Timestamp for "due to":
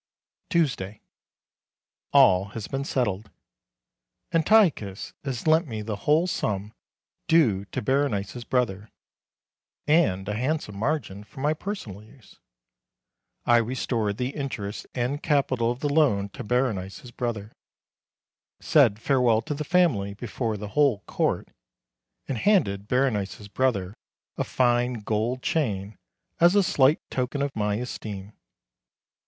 7.27-7.83